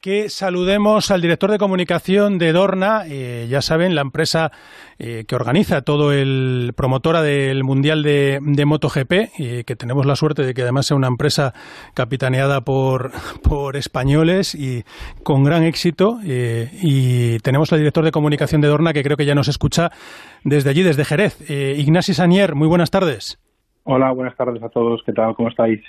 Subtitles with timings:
[0.00, 4.50] que saludemos al director de comunicación de Dorna, eh, ya saben, la empresa
[4.98, 10.42] eh, que organiza todo el promotora del Mundial de, MotoGP, y que tenemos la suerte
[10.42, 11.54] de que además sea una empresa
[11.94, 13.12] capitaneada por,
[13.42, 14.82] por españoles y
[15.22, 16.18] con gran éxito.
[16.24, 19.92] Eh, y tenemos al director de comunicación de Dorna que creo que ya nos escucha
[20.42, 21.38] desde allí, desde Jerez.
[21.48, 23.38] Ignasi Sanier, muy buenas tardes.
[23.84, 25.02] Hola, buenas tardes a todos.
[25.06, 25.36] ¿Qué tal?
[25.36, 25.80] ¿Cómo estáis?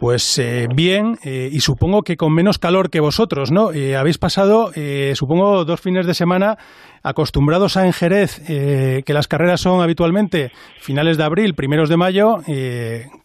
[0.00, 3.72] Pues eh, bien, eh, y supongo que con menos calor que vosotros, ¿no?
[3.72, 4.72] Eh, habéis pasado,
[5.14, 6.56] supongo, dos fines de semana
[7.02, 12.38] acostumbrados a en Jerez, que las carreras son habitualmente finales de abril, primeros de mayo,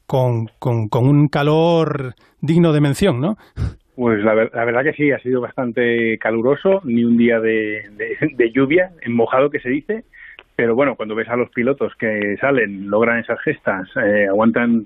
[0.05, 3.37] con, con, un calor digno de mención, ¿no?
[3.95, 7.83] Pues la, verdad que sí, ha sido bastante caluroso, ni un día de,
[8.21, 10.03] de lluvia, en mojado que se dice,
[10.55, 13.89] pero bueno, cuando ves a los pilotos que salen, logran esas gestas,
[14.29, 14.85] aguantan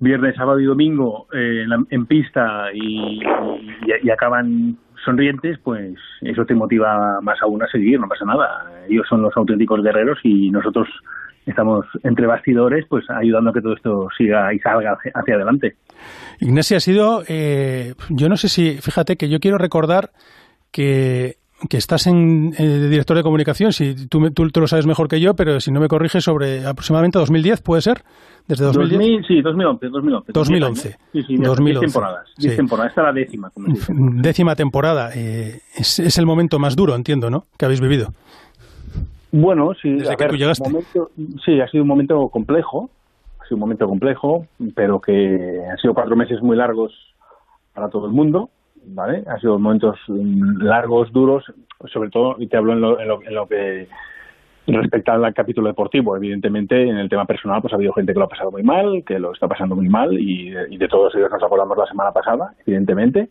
[0.00, 3.20] viernes, sábado y domingo eh, en, pista y,
[4.12, 8.84] acaban sonrientes, pues eso te motiva más aún a seguir, no pasa nada.
[8.88, 10.88] Ellos son los auténticos guerreros y nosotros
[11.46, 15.76] estamos entre bastidores, pues ayudando a que todo esto siga y salga hacia adelante.
[16.40, 20.10] Ignacio, ha sido, eh, yo no sé si, fíjate que yo quiero recordar
[20.70, 21.37] que
[21.68, 25.34] que estás en eh, director de comunicación, si tú, tú, lo sabes mejor que yo,
[25.34, 28.02] pero si no me corriges, sobre aproximadamente 2010, ¿puede ser?
[28.46, 29.26] ¿Desde 2010?
[29.26, 29.88] sí, 2011.
[29.88, 30.32] 2011.
[30.32, 30.98] 2011.
[31.12, 31.80] Sí, sí, 2011.
[31.80, 32.28] temporadas.
[32.38, 32.90] temporadas.
[32.90, 33.52] Esta es la décima.
[33.88, 35.10] Décima temporada.
[35.14, 38.12] Eh, es, es, el momento más duro, entiendo, ¿no?, que habéis vivido.
[39.32, 39.90] Bueno, sí.
[39.90, 40.70] Desde que tú llegaste.
[41.44, 42.88] sí, ha sido un momento complejo.
[43.40, 46.92] Ha sido un momento complejo, pero que han sido cuatro meses muy largos
[47.74, 48.50] para todo el mundo
[48.90, 49.24] ¿vale?
[49.26, 51.44] Ha sido momentos largos, duros,
[51.86, 53.88] sobre todo, y te hablo en lo, en lo, que
[54.66, 56.16] respecta al capítulo deportivo.
[56.16, 59.04] Evidentemente, en el tema personal, pues ha habido gente que lo ha pasado muy mal,
[59.06, 62.54] que lo está pasando muy mal, y, de todos ellos nos acordamos la semana pasada,
[62.66, 63.28] evidentemente.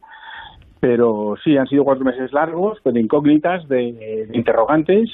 [0.79, 5.09] Pero sí, han sido cuatro meses largos, de incógnitas, de, interrogantes,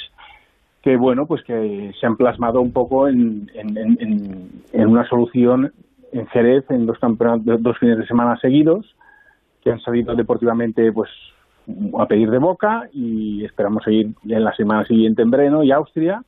[0.81, 5.71] que bueno, pues que se han plasmado un poco en, en, una solución
[6.11, 8.93] en Jerez en dos, dos fines de semana seguidos
[9.63, 11.09] que han salido deportivamente pues
[11.97, 16.23] a pedir de boca y esperamos seguir en la semana siguiente en Breno y Austria.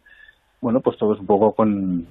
[0.62, 2.08] Bueno, pues todos un poco con,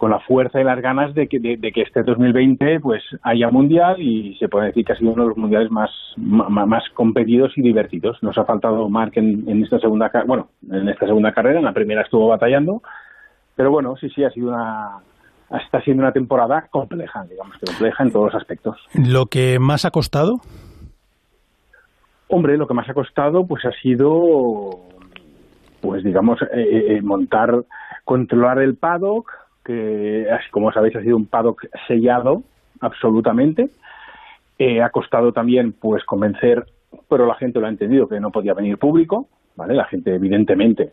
[0.00, 4.00] con la fuerza y las ganas de que, de, que este 2020 pues haya mundial
[4.00, 7.60] y se puede decir que ha sido uno de los mundiales más, más, competidos y
[7.60, 8.16] divertidos.
[8.22, 12.00] Nos ha faltado Mark en, esta segunda bueno en esta segunda carrera, en la primera
[12.00, 12.82] estuvo batallando,
[13.54, 15.00] pero bueno sí sí ha sido una
[15.58, 18.76] está siendo una temporada compleja, digamos, compleja en todos los aspectos.
[18.94, 20.40] ¿Lo que más ha costado?
[22.28, 24.70] Hombre, lo que más ha costado pues ha sido,
[25.80, 27.64] pues digamos, eh, eh, eh, montar,
[28.04, 29.30] controlar el paddock,
[29.64, 32.42] que como sabéis ha sido un paddock sellado
[32.80, 33.70] absolutamente.
[34.82, 36.66] ha costado también pues convencer,
[37.08, 39.74] pero la gente lo ha entendido, que no podía venir público, ¿vale?
[39.74, 40.92] La gente evidentemente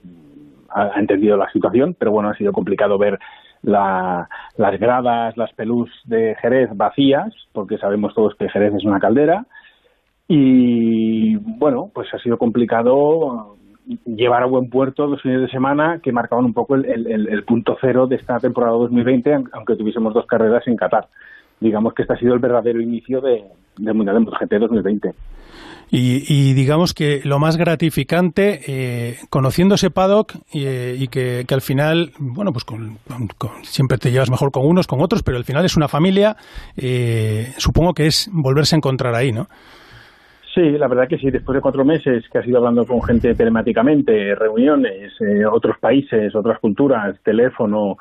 [0.70, 3.20] ha entendido la situación, pero bueno, ha sido complicado ver
[3.62, 9.00] la, las gradas, las pelús de Jerez vacías, porque sabemos todos que Jerez es una
[9.00, 9.46] caldera.
[10.28, 13.56] Y bueno, pues ha sido complicado
[14.06, 17.78] llevar a buen puerto dos fines de semana que marcaban un poco el, el, punto
[17.80, 21.08] cero de esta temporada 2020, aunque tuviésemos dos carreras en Qatar.
[21.60, 23.46] Digamos que este ha sido el verdadero inicio de,
[23.78, 25.14] del Mundial de MotoGP 2020.
[25.90, 32.12] Y, digamos que lo más gratificante, eh, conociendo ese paddock eh, y que, al final,
[32.20, 32.66] bueno, pues
[33.64, 36.36] siempre te llevas mejor con unos, con otros, pero al final es una familia,
[36.76, 39.48] eh, supongo que es volverse a encontrar ahí, ¿no?
[40.54, 43.34] Sí, la verdad que sí, después de cuatro meses que has ido hablando con gente
[43.36, 45.14] telemáticamente, reuniones,
[45.50, 47.98] otros países, otras culturas, teléfono,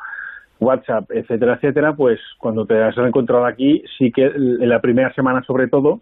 [0.60, 5.42] WhatsApp, etcétera, etcétera, pues cuando te has encontrado aquí, sí que en la primera semana
[5.44, 6.00] sobre todo,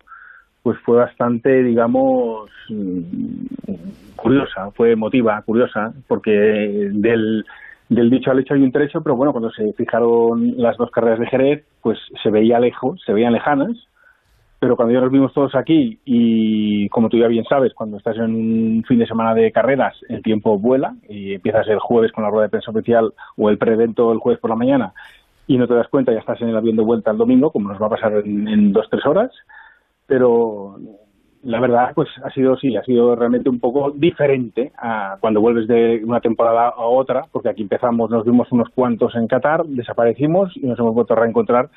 [0.63, 3.47] pues fue bastante, digamos, mm,
[4.17, 7.45] curiosa, fue emotiva, curiosa, porque del,
[7.89, 11.19] del dicho al hecho hay un trecho, pero bueno, cuando se fijaron las dos carreras
[11.19, 13.77] de Jerez, pues se veía lejos, se veían lejanas,
[14.65, 18.17] pero cuando ya nos vimos todos aquí y como tú ya bien sabes, cuando estás
[18.17, 22.25] en un fin de semana de carreras, el tiempo vuela y empiezas el jueves con
[22.25, 24.95] la rueda de prensa oficial o el pre-evento el jueves por la mañana
[25.47, 27.69] y no te das cuenta, ya estás en el avión de vuelta el domingo, como
[27.69, 29.31] nos va a pasar en, en dos, tres horas.
[30.07, 30.79] Pero
[31.43, 35.69] la verdad pues ha sido sí ha sido realmente un poco diferente a cuando vuelves
[35.69, 40.57] de una temporada a otra porque aquí empezamos nos vimos unos cuantos en Qatar desaparecimos
[40.57, 41.69] y nos hemos vuelto a reencontrar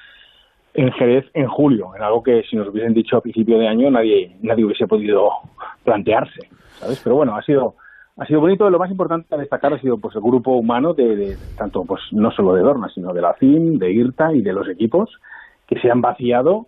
[0.78, 3.92] en Jerez en julio en algo que si nos hubiesen dicho a principio de año
[3.92, 5.30] nadie nadie hubiese podido
[5.84, 6.48] plantearse
[6.80, 7.76] sabes pero bueno ha sido
[8.18, 8.70] ha sido bonito.
[8.70, 12.02] Lo más importante a destacar ha sido pues el grupo humano de, de tanto pues
[12.12, 15.10] no solo de Dorna sino de la CIM de IRTA y de los equipos
[15.68, 16.68] que se han vaciado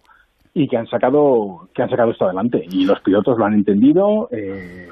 [0.53, 2.63] y que han sacado que han sacado esto adelante.
[2.69, 4.87] Y los pilotos lo han entendido eh,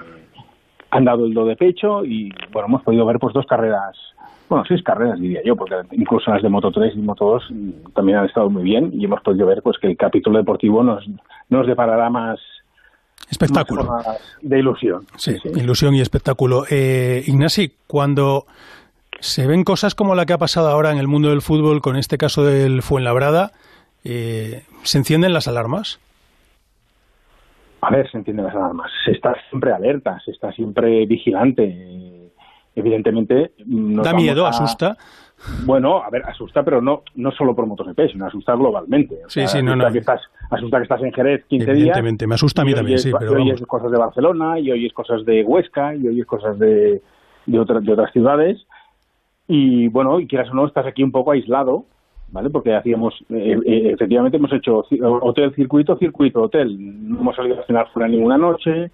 [0.89, 3.95] han dado el do de pecho y bueno hemos podido ver pues dos carreras
[4.49, 7.53] bueno seis carreras diría yo porque incluso las de Moto 3 y Moto 2
[7.93, 11.05] también han estado muy bien y hemos podido ver pues que el capítulo deportivo nos
[11.49, 12.39] nos deparará más
[13.29, 13.87] espectáculo
[14.41, 18.45] de ilusión sí, ilusión y espectáculo eh, Ignasi cuando
[19.19, 21.97] se ven cosas como la que ha pasado ahora en el mundo del fútbol con
[21.97, 23.51] este caso del Fuenlabrada
[24.09, 25.99] eh, ¿se encienden las alarmas?
[27.81, 28.91] A ver, se encienden las alarmas.
[29.03, 32.26] Se está siempre alerta, se está siempre vigilante.
[32.77, 33.51] Evidentemente.
[33.57, 34.45] ¿Da miedo?
[34.45, 34.95] ¿Asusta?
[35.65, 39.19] Bueno, a ver, asusta, pero no no solo por MotoGP, sino asusta globalmente.
[39.27, 39.91] sí, sí, no, no.
[39.91, 43.11] Que estás, asusta que estás en Jerez 15 Evidentemente, me asusta a mí también, sí,
[43.17, 47.01] pero y oyes cosas de Barcelona, y oyes cosas de Huesca, y oyes cosas de,
[47.45, 48.65] de, otras de otras ciudades.
[49.47, 51.85] Y bueno, y quieras o no, estás aquí un poco aislado
[52.29, 52.49] ¿vale?
[52.49, 56.75] Porque hacíamos, eh, eh, efectivamente hemos hecho hotel, circuito, circuito, hotel.
[57.09, 58.91] No hemos salido a cenar fuera ninguna noche.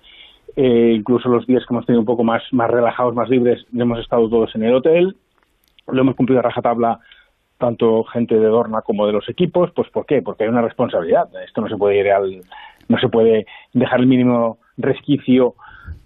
[0.56, 4.00] Eh, incluso los días que hemos tenido un poco más, más relajados, más libres, hemos
[4.00, 5.16] estado todos en el hotel.
[5.88, 7.00] Lo hemos cumplido a rajatabla
[7.58, 9.72] tanto gente de Dorna como de los equipos.
[9.72, 10.22] Pues ¿por qué?
[10.22, 11.30] Porque hay una responsabilidad.
[11.46, 12.42] Esto no se puede ir al,
[12.88, 15.56] no se puede dejar el mínimo resquicio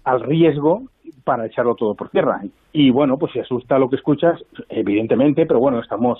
[0.04, 0.84] al riesgo
[1.24, 2.40] para echarlo todo por tierra.
[2.72, 6.18] Y bueno, pues si asusta lo que escuchas, evidentemente, pero bueno, estamos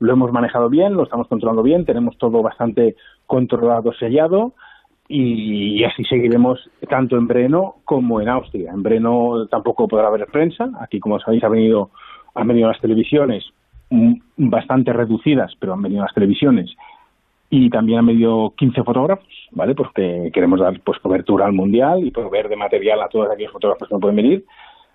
[0.00, 4.54] lo hemos manejado bien, lo estamos controlando bien, tenemos todo bastante controlado, sellado
[5.08, 6.58] y, así seguiremos
[6.88, 8.72] tanto en Breno como en Austria.
[8.72, 11.90] En Breno tampoco podrá haber prensa, aquí como sabéis ha venido,
[12.34, 13.44] han venido las televisiones
[13.90, 16.74] mm, bastante reducidas, pero han venido las televisiones
[17.50, 19.74] y también han venido 15 fotógrafos, ¿vale?
[19.74, 23.88] Porque queremos dar pues cobertura al mundial y proveer de material a todos aquellos fotógrafos
[23.88, 24.44] que no pueden venir.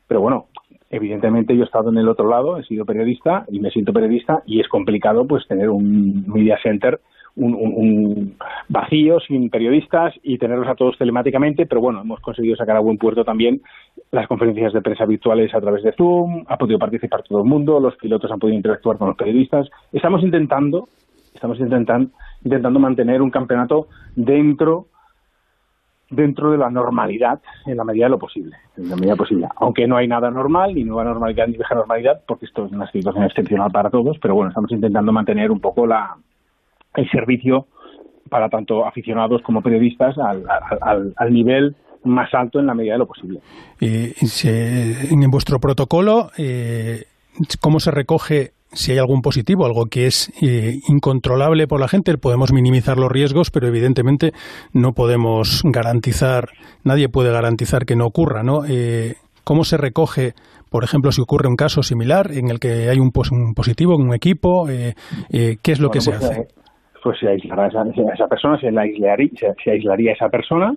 [0.07, 0.47] Pero bueno,
[0.89, 4.41] evidentemente yo he estado en el otro lado, he sido periodista y me siento periodista
[4.45, 6.99] y es complicado pues tener un media center
[7.35, 8.35] un,
[8.67, 12.97] vacío sin periodistas y tenerlos a todos telemáticamente, pero bueno, hemos conseguido sacar a buen
[12.97, 13.61] puerto también
[14.11, 17.79] las conferencias de prensa virtuales a través de Zoom, ha podido participar todo el mundo,
[17.79, 19.69] los pilotos han podido interactuar con los periodistas.
[19.91, 20.89] Estamos intentando,
[21.33, 22.11] estamos intentando,
[22.43, 24.87] intentando mantener un campeonato dentro
[26.11, 29.47] dentro de la normalidad en la medida de lo posible, en la medida posible.
[29.57, 32.89] Aunque no hay nada normal, ni nueva normalidad, ni vieja normalidad, porque esto es una
[32.91, 36.15] situación excepcional para todos, pero bueno, estamos intentando mantener un poco la,
[36.95, 37.67] el servicio
[38.29, 40.43] para tanto aficionados como periodistas al,
[40.81, 43.39] al, al nivel más alto en la medida de lo posible.
[43.81, 44.13] Eh,
[45.11, 47.05] en vuestro protocolo, eh,
[47.59, 52.15] ¿cómo se recoge si hay algún positivo, algo que es eh, incontrolable por la gente,
[52.17, 54.31] podemos minimizar los riesgos, pero evidentemente
[54.73, 56.49] no podemos garantizar,
[56.83, 58.65] nadie puede garantizar que no ocurra, ¿no?
[58.67, 60.33] Eh, ¿Cómo se recoge,
[60.69, 64.13] por ejemplo, si ocurre un caso similar en el que hay un, positivo en un
[64.13, 64.69] equipo?
[64.69, 64.93] Eh,
[65.31, 66.47] ¿Qué es lo que se pues, hace?
[67.03, 69.29] Pues se aislará a esa, persona, se, aislaría,
[69.63, 70.75] se, aislaría esa persona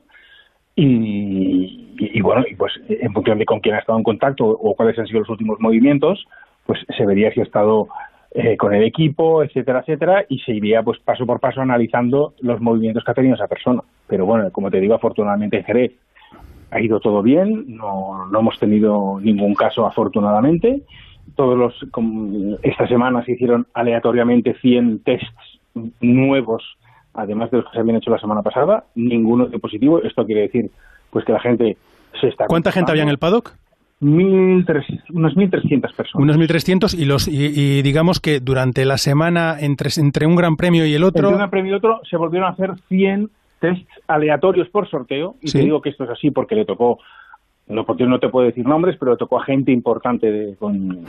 [0.75, 4.75] y, y, bueno, y pues en función de con quién ha estado en contacto o
[4.75, 6.27] cuáles han sido los últimos movimientos,
[6.67, 7.89] pues se vería si ha estado
[8.35, 12.63] eh, con el equipo, etcétera, etcétera, y se iría pues paso por paso analizando los
[12.63, 13.83] movimientos que ha tenido esa persona.
[14.07, 15.93] Pero bueno, como te digo, afortunadamente en Jerez
[16.71, 20.83] ha ido todo bien, no, no hemos tenido ningún caso afortunadamente.
[21.37, 21.87] Todos los
[22.63, 25.52] esta semana se hicieron aleatoriamente 100 tests
[26.01, 26.63] nuevos,
[27.15, 30.03] además de los que se habían hecho la semana pasada, ninguno de positivo.
[30.03, 30.71] Esto quiere decir
[31.11, 31.77] pues que la gente
[32.21, 33.55] se está ¿Cuánta gente había en el paddock?
[34.03, 36.15] unas 1.300 personas.
[36.15, 40.85] Unos 1.300 y, los, y, digamos que durante la semana entre, entre un gran premio
[40.85, 41.21] y el otro...
[41.21, 45.37] Entre un gran premio y otro se volvieron a hacer 100 tests aleatorios por sorteo
[45.41, 46.99] y te digo que esto es así porque le tocó
[47.69, 51.05] no porque no te puedo decir nombres, pero tocó a gente importante de, con,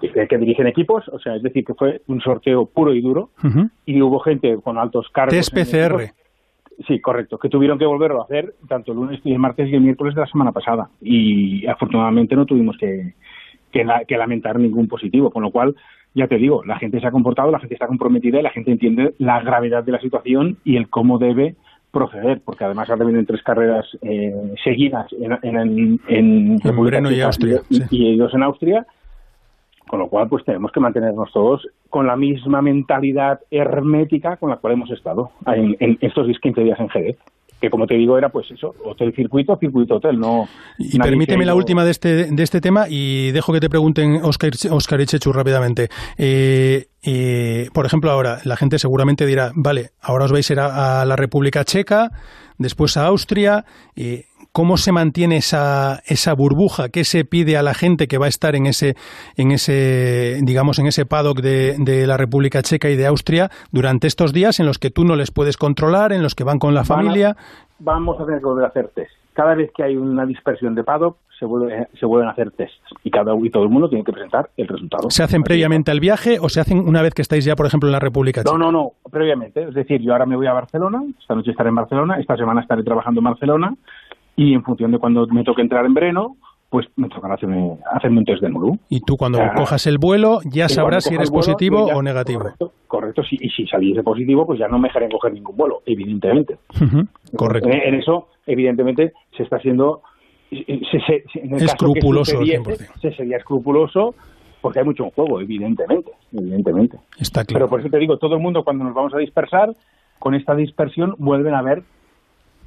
[0.00, 3.30] que, dirigen equipos, o sea, es decir, que fue un sorteo puro y duro,
[3.86, 5.34] y hubo gente con altos cargos.
[5.34, 6.12] Test PCR.
[6.88, 9.74] Sí, correcto, que tuvieron que volverlo a hacer tanto el lunes y el martes y
[9.74, 10.88] el miércoles de la semana pasada.
[11.00, 13.14] Y afortunadamente no tuvimos que,
[13.70, 15.76] que, lamentar ningún positivo, con lo cual,
[16.14, 18.72] ya te digo, la gente se ha comportado, la gente está comprometida y la gente
[18.72, 21.54] entiende la gravedad de la situación y el cómo debe
[21.94, 26.60] proceder, porque además ahora vienen tres carreras eh, seguidas en, en, en,
[27.10, 28.86] y Austria, y, dos en Austria,
[29.86, 34.56] con lo cual, pues tenemos que mantenernos todos con la misma mentalidad hermética con la
[34.56, 37.16] cual hemos estado en, estos 15 días en Jerez
[37.60, 40.48] que como te digo era pues eso, hotel circuito, circuito hotel, no...
[40.78, 44.52] Y permíteme la última de este, de este tema y dejo que te pregunten Oscar,
[44.70, 45.88] Oscar Echechu rápidamente.
[46.18, 50.60] Eh, eh, por ejemplo, ahora la gente seguramente dirá, vale, ahora os vais a ir
[50.60, 52.10] a, la República Checa,
[52.58, 53.64] después a Austria,
[53.96, 56.88] eh, ¿cómo se mantiene esa, esa burbuja?
[56.88, 58.94] ¿Qué se pide a la gente que va a estar en ese,
[59.36, 64.06] en ese digamos, en ese paddock de, de la República Checa y de Austria durante
[64.06, 66.72] estos días en los que tú no les puedes controlar, en los que van con
[66.72, 67.36] la familia?
[67.80, 69.10] vamos a tener que volver a hacer test.
[69.32, 72.78] Cada vez que hay una dispersión de paddock, se, vuelve, se vuelven a hacer tests
[73.02, 75.10] y cada y todo el mundo tiene que presentar el resultado.
[75.10, 77.88] ¿Se hacen previamente al viaje o se hacen una vez que estáis ya, por ejemplo,
[77.88, 78.56] en la República Checa?
[78.56, 79.64] No, no, no, previamente.
[79.64, 82.60] Es decir, yo ahora me voy a Barcelona, esta noche estaré en Barcelona, esta semana
[82.60, 83.74] estaré trabajando en Barcelona
[84.36, 86.36] y en función de cuando me toque entrar en Breno,
[86.74, 88.78] pues me tocará hacerme, hacerme un test de nuevo.
[88.88, 92.40] Y tú cuando cojas el vuelo ya sabrás si eres positivo o negativo.
[92.40, 93.22] Correcto, correcto.
[93.30, 96.58] y si saliese positivo, pues ya no me dejaré coger ningún vuelo, evidentemente.
[97.36, 97.68] correcto.
[97.70, 100.02] En, eso, evidentemente, se está haciendo...
[100.50, 102.40] escrupuloso.
[103.00, 104.14] se sería escrupuloso
[104.60, 106.98] porque hay mucho en juego, evidentemente, evidentemente.
[107.20, 107.66] Está claro.
[107.66, 109.74] Pero por eso te digo, todo el mundo cuando nos vamos a dispersar,
[110.18, 111.82] con esta dispersión vuelven a ver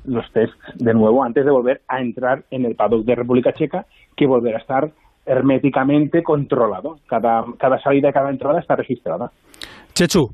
[0.06, 3.86] los tests de nuevo antes de volver a entrar en el paddock de República Checa,
[4.16, 4.90] que volverá a estar
[5.26, 7.00] herméticamente controlado.
[7.08, 9.32] Cada, cada salida, cada entrada está registrada.
[9.94, 10.30] Chechu.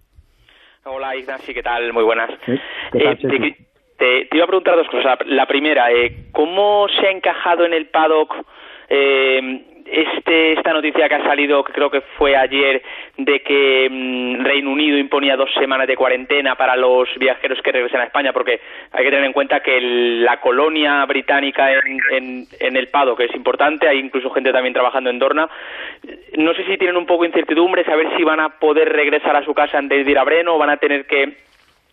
[0.86, 1.94] Hola Ignacio, ¿qué tal?
[1.94, 2.30] Muy buenas.
[2.46, 3.56] ¿Qué tal, eh,
[3.98, 5.18] te, te, iba a preguntar dos cosas.
[5.26, 8.36] La primera, eh, ¿cómo se ha encajado en el paddock
[8.90, 12.82] eh, este, esta noticia que ha salido, que creo que fue ayer,
[13.18, 18.02] de que mm, Reino Unido imponía dos semanas de cuarentena para los viajeros que regresen
[18.02, 18.60] a España, porque
[18.92, 23.36] hay que tener en cuenta que la colonia británica en, en, el Pado, que es
[23.36, 25.48] importante, hay incluso gente también trabajando en Dorna.
[26.38, 29.46] No sé si tienen un poco de incertidumbre, saber si van a poder regresar a
[29.46, 31.44] su casa antes de ir a Breno o van a tener que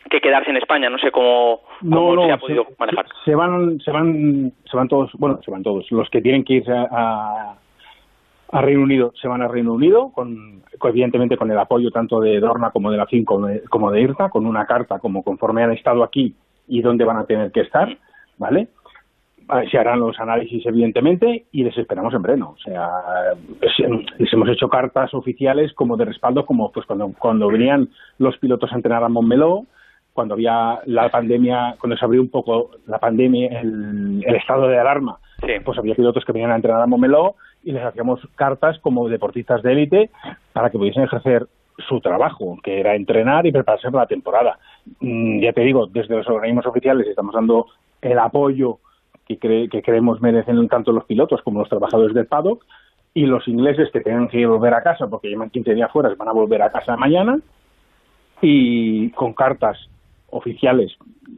[0.09, 0.90] que quedarse en España.
[0.90, 3.06] No sé cómo, se ha podido manejar.
[3.25, 5.12] Se van, se van, se van todos.
[5.18, 5.90] Bueno, se van todos.
[5.92, 7.54] Los que tienen que irse a, a
[8.52, 12.71] Reino Unido se van a Reino Unido, con, evidentemente con el apoyo tanto de Dorna
[12.71, 15.73] como de la FIN como de, como de IRTA, con una carta como conforme han
[15.73, 16.35] estado aquí
[16.66, 17.97] y dónde van a tener que estar,
[18.38, 18.69] ¿vale?
[19.49, 22.50] Ah, se harán los análisis, evidentemente, y les esperamos en Breno.
[22.50, 22.88] O sea,
[24.19, 27.88] les hemos hecho cartas oficiales como de respaldo, como pues cuando, cuando venían
[28.19, 29.66] los pilotos a entrenar a Montmeló,
[30.12, 35.19] cuando había la pandemia, cuando se abrió un poco la pandemia, el, estado de alarma,
[35.64, 39.62] pues había pilotos que venían a entrenar a Montmeló y les hacíamos cartas como deportistas
[39.62, 40.11] de élite
[40.52, 41.47] para que pudiesen ejercer
[41.88, 44.59] su trabajo, que era entrenar y prepararse para la temporada.
[45.00, 47.67] Mm, ya te digo, desde los organismos oficiales estamos dando
[48.00, 48.79] el apoyo
[49.26, 52.64] que, que creemos merecen tanto los pilotos como los trabajadores del paddock
[53.14, 56.29] y los ingleses que tengan que volver a casa porque llevan 15 días fuera van
[56.29, 57.38] a volver a casa mañana
[58.40, 59.79] y con cartas
[60.31, 60.97] oficiales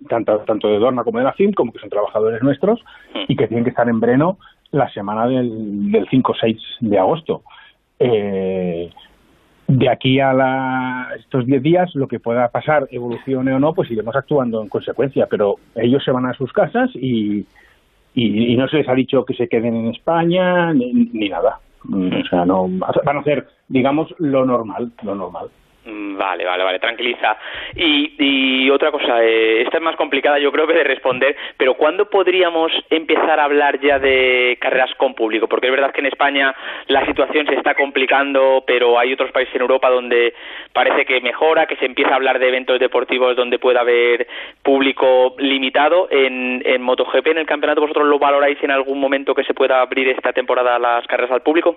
[0.09, 2.81] tanto, tanto de Dorna como de la FIM como que son trabajadores nuestros
[3.29, 4.39] y que tienen que estar en Breno
[4.73, 7.43] la semana del, del 5-6 de agosto.
[7.99, 8.91] Eh,
[9.69, 13.91] de aquí a la, estos 10 días, lo que pueda pasar, evolucione o no, pues
[13.91, 17.47] iremos actuando en consecuencia, pero ellos se van a sus casas y,
[18.15, 21.61] y, no se les ha dicho que se queden en España ni, ni nada.
[21.85, 25.49] O sea, no van a hacer, digamos, lo normal, lo normal.
[25.85, 27.37] Mm, vale, vale, vale, tranquiliza.
[27.75, 31.75] Y, y otra cosa, eh, esta es más complicada yo creo que de responder, pero
[31.75, 35.49] ¿cuándo podríamos empezar a hablar ya de carreras con público?
[35.49, 36.55] Porque es verdad que en España
[36.87, 40.35] la situación se está complicando, pero hay otros países en Europa donde
[40.73, 44.29] parece que mejora, que se empieza a hablar de eventos deportivos donde pueda haber
[44.63, 46.07] público limitado.
[46.13, 49.81] En, en MotoGP, en el campeonato, ¿vosotros lo valoráis en algún momento que se pueda
[49.81, 51.77] abrir esta temporada las carreras al público?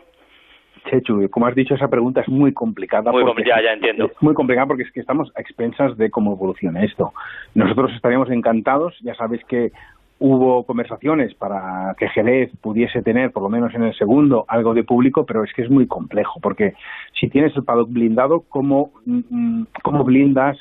[0.89, 3.11] Chechu, como has dicho, esa pregunta es muy complicada.
[3.11, 4.05] Muy complicada, ya entiendo.
[4.05, 7.13] Es muy complicada porque es que estamos a expensas de cómo evoluciona esto.
[7.53, 9.71] Nosotros estaríamos encantados, ya sabes que
[10.19, 14.83] hubo conversaciones para que Jerez pudiese tener, por lo menos en el segundo, algo de
[14.83, 16.73] público, pero es que es muy complejo, porque
[17.19, 20.57] si tienes el paddock blindado, ¿cómo, mm, cómo blindas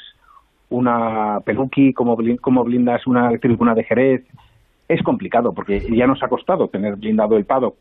[0.71, 1.93] una peluqui?
[1.93, 4.25] ¿Cómo, ¿Cómo blindas una tribuna de Jerez?
[4.89, 7.77] Es complicado, porque ya nos ha costado tener blindado el paddock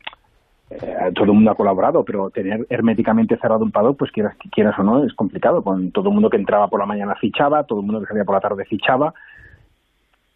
[1.14, 4.82] todo el mundo ha colaborado, pero tener herméticamente cerrado un paddock, pues quieras, quieras o
[4.82, 5.62] no, es complicado.
[5.62, 8.24] Con todo el mundo que entraba por la mañana fichaba, todo el mundo que salía
[8.24, 9.14] por la tarde fichaba.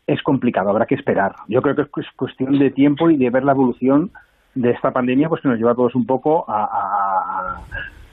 [0.06, 1.34] Es complicado, habrá que esperar.
[1.48, 4.10] Yo creo que es cuestión de tiempo y de ver la evolución
[4.54, 7.58] de esta pandemia, pues que nos lleva a todos un poco a,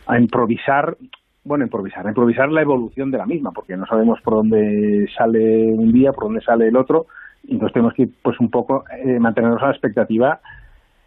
[0.07, 0.97] a improvisar
[1.45, 5.91] bueno, improvisar, improvisar la evolución de la misma, porque no sabemos por dónde sale un
[5.91, 7.05] día, por dónde sale el otro,
[7.43, 10.39] y entonces tenemos que, pues, un poco eh, mantenernos a la expectativa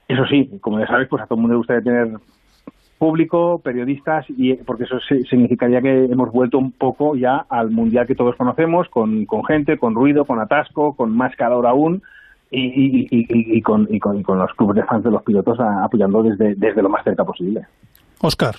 [0.09, 2.19] eso sí, como ya sabes, pues a todo el mundo le gustaría tener
[2.99, 4.99] público, periodistas, y porque eso
[5.31, 9.79] significaría que hemos vuelto un poco ya al mundial que todos conocemos, con, con gente,
[9.79, 12.03] con ruido, con atasco, con más calor aún,
[12.50, 16.83] y, y, con, y, con, los clubes de fans de los pilotos apoyando desde, desde
[16.83, 17.67] lo más cerca posible.
[18.21, 18.55] Oscar.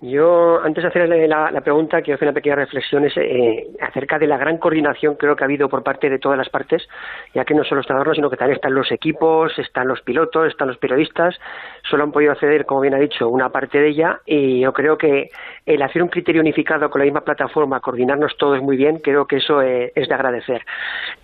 [0.00, 4.36] Yo, antes de hacerle la, pregunta, quiero hacer una pequeña reflexión eh, acerca de la
[4.36, 6.88] gran coordinación creo que ha habido por parte de todas las partes,
[7.34, 10.46] ya que no solo está Adorno, sino que también están los equipos, están los pilotos,
[10.46, 11.36] están los periodistas,
[11.82, 14.96] solo han podido acceder, como bien ha dicho, una parte de ella, y yo creo
[14.96, 15.30] que
[15.66, 19.38] el hacer un criterio unificado con la misma plataforma, coordinarnos todos muy bien, creo que
[19.38, 20.64] eso eh, es de agradecer.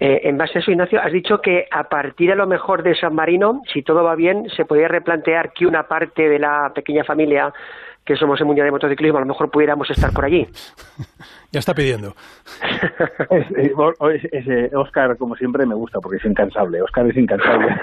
[0.00, 2.96] Eh, en base a eso, Ignacio, has dicho que a partir de lo mejor de
[2.96, 7.04] San Marino, si todo va bien, se podría replantear que una parte de la pequeña
[7.04, 7.52] familia
[8.04, 10.46] que somos el Mundial de Motociclismo, a lo mejor pudiéramos estar por allí.
[11.52, 12.14] ya está pidiendo.
[14.74, 16.82] Oscar, como siempre, me gusta porque es incansable.
[16.82, 17.68] Oscar es incansable.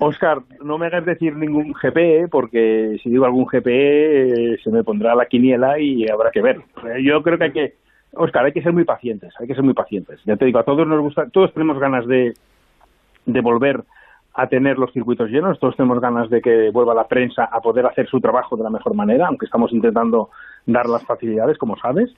[0.00, 4.84] Oscar, no me hagas decir ningún GP, porque si digo algún GP eh, se me
[4.84, 6.60] pondrá la quiniela y habrá que ver.
[7.02, 7.74] Yo creo que hay que,
[8.12, 10.20] Oscar, hay que ser muy pacientes, hay que ser muy pacientes.
[10.26, 12.34] Ya te digo, a todos nos gusta, todos tenemos ganas de,
[13.24, 13.82] de volver
[14.36, 15.58] a tener los circuitos llenos.
[15.58, 18.70] Todos tenemos ganas de que vuelva la prensa a poder hacer su trabajo de la
[18.70, 20.28] mejor manera, aunque estamos intentando
[20.66, 22.14] dar las facilidades, como sabes.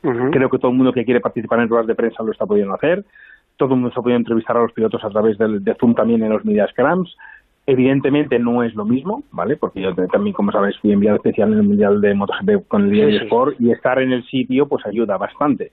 [0.00, 2.74] Creo que todo el mundo que quiere participar en ruedas de prensa lo está pudiendo
[2.74, 3.04] hacer.
[3.56, 6.24] Todo el mundo se ha podido entrevistar a los pilotos a través de Zoom también
[6.24, 7.16] en los Media Scrums.
[7.64, 9.56] Evidentemente no es lo mismo, ¿vale?
[9.56, 12.90] Porque yo también, como sabes, fui enviado especial en el Mundial de MotoGP con el
[12.90, 15.70] Día de Sport y estar en el sitio pues ayuda bastante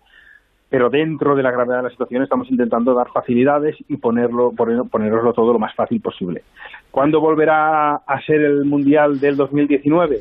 [0.70, 5.34] pero dentro de la gravedad de la situación estamos intentando dar facilidades y ponerlo, poneroslo
[5.34, 6.44] todo lo más fácil posible.
[6.92, 10.20] ¿Cuándo volverá a ser el Mundial del 2019?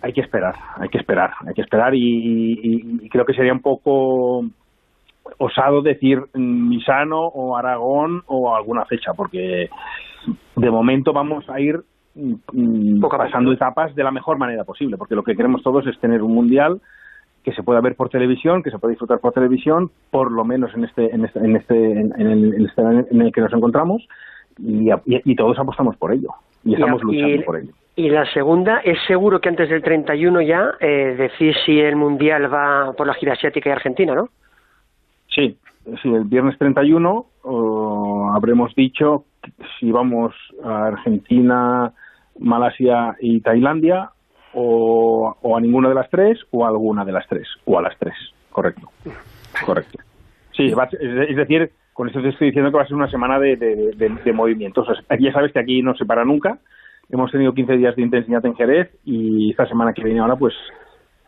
[0.00, 4.44] Hay que esperar, hay que esperar, hay que esperar y, creo que sería un poco
[5.36, 9.68] osado decir Misano o Aragón o alguna fecha, porque
[10.56, 11.78] de momento vamos a ir
[12.14, 16.22] mm, pasando etapas de la mejor manera posible, porque lo que queremos todos es tener
[16.22, 16.80] un mundial
[17.48, 20.74] que se pueda ver por televisión, que se pueda disfrutar por televisión, por lo menos
[20.74, 24.06] en este en este en este en, el, este en el que nos encontramos
[24.58, 26.30] y, todos apostamos por ello
[26.62, 27.72] y estamos luchando por ello.
[27.96, 32.52] Y la segunda, ¿es seguro que antes del 31 ya eh, decís si el Mundial
[32.52, 34.28] va por la gira asiática y Argentina, no?
[35.28, 35.56] Sí,
[36.02, 37.26] sí el viernes 31
[38.34, 39.24] habremos dicho
[39.80, 41.92] si vamos a Argentina,
[42.38, 44.10] Malasia y Tailandia
[44.54, 47.96] o, a ninguna de las tres o a alguna de las tres, o a las
[47.98, 48.14] tres,
[48.50, 48.90] correcto.
[49.64, 49.98] Correcto.
[50.52, 53.56] Sí, es decir, con esto te estoy diciendo que va a ser una semana de,
[53.56, 54.86] de, movimientos.
[55.18, 56.58] ya sabes que aquí no se para nunca.
[57.10, 60.54] Hemos tenido 15 días de intensidad en Jerez y esta semana que viene ahora pues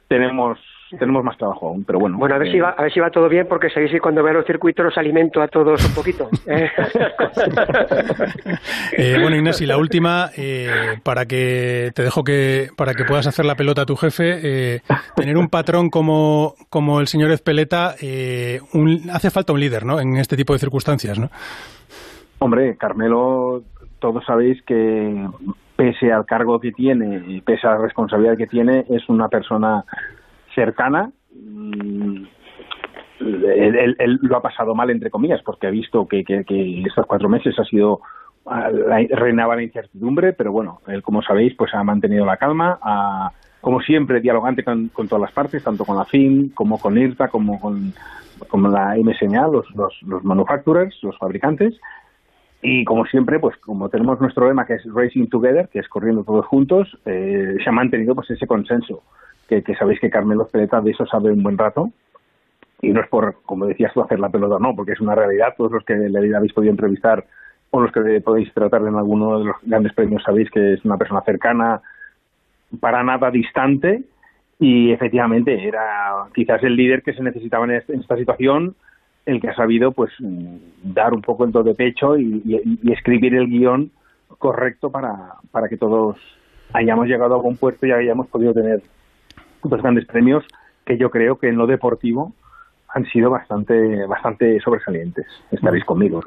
[0.09, 0.59] tenemos
[0.99, 2.19] tenemos más trabajo aún, pero bueno.
[2.19, 4.01] Bueno, a ver, si, eh, va, a ver si va todo bien, porque sabéis que
[4.01, 6.29] cuando veo los circuitos los alimento a todos un poquito.
[8.97, 13.27] eh, bueno, Inés, y la última, eh, para que te dejo que para que puedas
[13.27, 14.81] hacer la pelota a tu jefe, eh,
[15.15, 17.95] tener un patrón como, como el señor Ezpeleta,
[18.73, 20.01] un, hace falta un líder, ¿no?
[20.01, 21.31] En este tipo de circunstancias, ¿no?
[22.39, 23.63] Hombre, Carmelo,
[23.99, 25.29] todos sabéis que
[25.77, 29.85] pese al cargo que tiene y pese a la responsabilidad que tiene, es una persona
[30.55, 31.13] cercana.
[31.33, 32.25] Mm,
[33.21, 36.25] él, lo ha pasado mal, entre comillas, porque ha visto que,
[36.87, 38.01] estos cuatro meses ha sido
[39.11, 42.79] reinaba la incertidumbre, pero bueno, él, como sabéis, pues ha mantenido la calma,
[43.61, 47.61] como siempre, dialogante con, todas las partes, tanto con la FIM, como con IRTA, como
[47.61, 47.93] con,
[48.73, 51.79] la MSNA, los, los, manufacturers, los fabricantes,
[52.63, 56.25] y como siempre, pues como tenemos nuestro lema que es Racing Together, que es corriendo
[56.25, 59.03] todos juntos, eh, se ha mantenido pues ese consenso
[59.51, 61.91] que, sabéis que Carmelo Peleta de eso sabe un buen rato.
[62.81, 65.55] Y no es por, como decías tú, hacer la pelota, no, porque es una realidad.
[65.57, 67.25] Todos los que le habéis podido entrevistar
[67.71, 70.97] o los que podéis tratar en alguno de los grandes premios sabéis que es una
[70.97, 71.81] persona cercana,
[72.81, 74.03] para nada distante,
[74.59, 78.75] y efectivamente era quizás el líder que se necesitaba en, esta situación,
[79.27, 80.11] el que ha sabido pues
[80.83, 83.91] dar un poco el todo de pecho y, y, escribir el guion
[84.39, 86.17] correcto para, para que todos
[86.73, 88.83] hayamos llegado a buen puerto y hayamos podido tener
[89.69, 90.45] dos grandes premios
[90.85, 92.33] que yo creo que en lo deportivo
[92.93, 95.27] han sido bastante bastante sobresalientes.
[95.53, 96.21] Estaréis conmigo.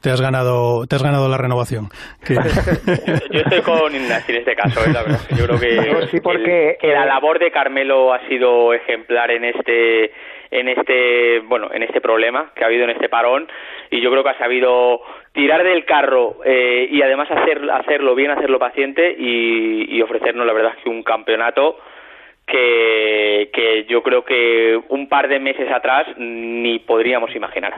[0.00, 1.88] te has ganado te has ganado la renovación.
[2.28, 4.92] yo estoy con Ignacio en este caso, ¿eh?
[4.92, 5.20] la verdad.
[5.30, 10.12] Yo creo que, sí, porque, la labor de Carmelo ha sido ejemplar en este
[10.50, 13.48] en este bueno en este problema que ha habido en este parón
[13.90, 15.00] y yo creo que ha sabido
[15.32, 20.52] tirar del carro eh, y además hacer, hacerlo bien, hacerlo paciente y, y ofrecernos la
[20.52, 21.76] verdad que un campeonato
[22.50, 27.74] que, yo creo que un par de meses atrás ni podríamos imaginar.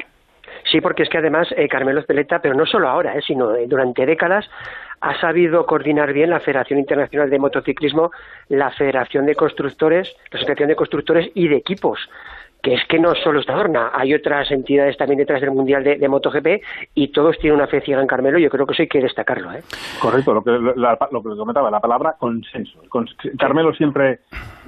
[0.71, 3.67] Sí, porque es que además eh, Carmelo Espeleta, pero no solo ahora, eh, sino eh,
[3.67, 4.49] durante décadas,
[5.01, 8.13] ha sabido coordinar bien la Federación Internacional de Motociclismo,
[8.49, 12.09] la Federación de Constructores, la Asociación de Constructores y de Equipos
[12.63, 16.09] que es que no solo está Dorna, hay otras entidades también detrás del Mundial de,
[16.09, 16.63] MotoGP
[16.95, 19.53] y todos tienen una fe ciega en Carmelo, yo creo que eso hay que destacarlo.
[19.53, 19.63] ¿eh?
[20.01, 22.81] Correcto, lo que, lo que comentaba, la palabra consenso.
[23.37, 24.21] Carmelo siempre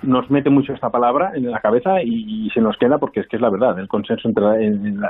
[0.02, 3.36] nos mete mucho esta palabra en la cabeza y, se nos queda porque es que
[3.36, 4.44] es la verdad, el consenso entre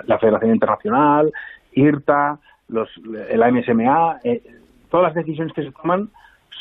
[0.07, 1.33] la, Federación Internacional,
[1.73, 2.89] IRTA, los,
[3.31, 4.43] el AMSMA, eh,
[4.91, 6.11] todas las decisiones que se toman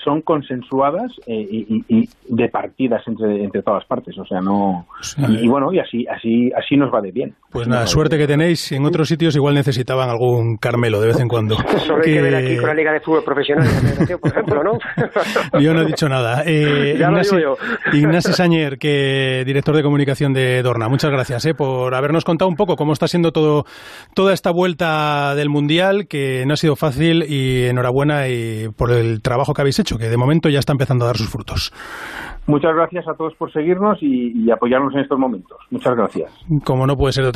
[0.03, 4.85] son consensuadas eh, y, y, de partidas entre, entre todas partes, o sea, no...
[5.29, 7.35] Y, bueno, y así, así, así nos va de bien.
[7.53, 8.71] Pues nada, suerte que tenéis.
[8.71, 11.55] En otros sitios igual necesitaban algún Carmelo de vez en cuando.
[11.85, 13.67] Solo hay que ver aquí con la Liga de Fútbol Profesional,
[14.19, 14.79] por ejemplo, ¿no?
[15.59, 16.43] yo no he dicho nada.
[16.47, 17.55] Eh, Ignacio,
[17.93, 22.55] Ignacio Sañer, que director de comunicación de Dorna, muchas gracias eh, por habernos contado un
[22.55, 23.65] poco cómo está siendo todo
[24.15, 29.21] toda esta vuelta del Mundial, que no ha sido fácil y enhorabuena y por el
[29.21, 31.71] trabajo que habéis hecho que de momento ya está empezando a dar sus frutos.
[32.45, 35.57] Muchas gracias a todos por seguirnos y, y apoyarnos en estos momentos.
[35.71, 36.29] Muchas gracias.
[36.65, 37.31] Como no puede ser de otra